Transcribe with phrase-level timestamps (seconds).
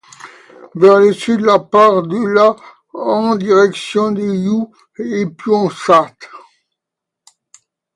[0.73, 2.55] Vers le sud, la part de la
[2.91, 6.17] en direction de Youx et Pionsat.